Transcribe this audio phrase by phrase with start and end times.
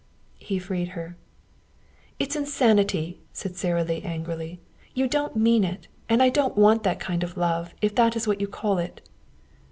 [0.39, 1.15] He freed her.
[2.17, 4.59] "It's insanity," said Sara Lee angrily.
[4.95, 5.87] "You don't mean it.
[6.09, 9.07] And I don't want that kind of love, if that is what you call it."